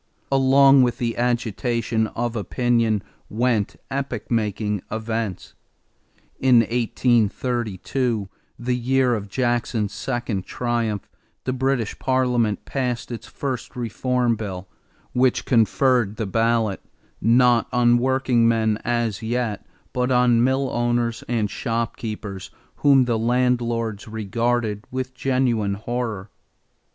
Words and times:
Along 0.31 0.81
with 0.81 0.97
the 0.97 1.15
agitation 1.15 2.07
of 2.15 2.35
opinion 2.35 3.03
went 3.29 3.75
epoch 3.91 4.31
making 4.31 4.81
events. 4.89 5.53
In 6.39 6.61
1832, 6.61 8.27
the 8.57 8.75
year 8.75 9.13
of 9.13 9.29
Jackson's 9.29 9.93
second 9.93 10.47
triumph, 10.47 11.07
the 11.43 11.53
British 11.53 11.99
Parliament 11.99 12.65
passed 12.65 13.11
its 13.11 13.27
first 13.27 13.75
reform 13.75 14.35
bill, 14.35 14.67
which 15.13 15.45
conferred 15.45 16.15
the 16.15 16.25
ballot 16.25 16.81
not 17.21 17.67
on 17.71 17.99
workingmen 17.99 18.79
as 18.83 19.21
yet 19.21 19.63
but 19.93 20.09
on 20.11 20.43
mill 20.43 20.71
owners 20.71 21.23
and 21.27 21.47
shopkeepers 21.51 22.49
whom 22.77 23.05
the 23.05 23.19
landlords 23.19 24.07
regarded 24.07 24.83
with 24.89 25.13
genuine 25.13 25.75
horror. 25.75 26.31